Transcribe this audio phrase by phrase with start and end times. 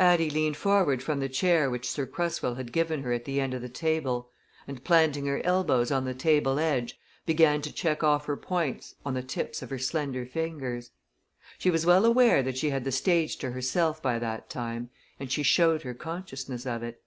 [0.00, 3.54] Addie leaned forward from the chair which Sir Cresswell had given her at the end
[3.54, 4.32] of the table
[4.66, 9.14] and planting her elbows on the table edge began to check off her points on
[9.14, 10.90] the tips of her slender fingers.
[11.56, 15.30] She was well aware that she had the stage to herself by that time and
[15.30, 17.04] she showed her consciousness of it.